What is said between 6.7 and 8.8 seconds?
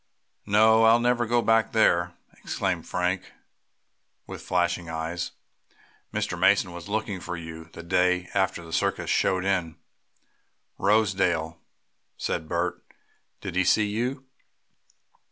was looking for you, the day after the